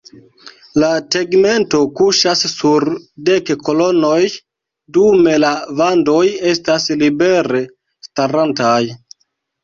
[0.83, 2.85] La tegmento kuŝas sur
[3.27, 4.21] dek kolonoj
[4.97, 7.61] dume la vandoj estas libere
[8.07, 8.79] starantaj.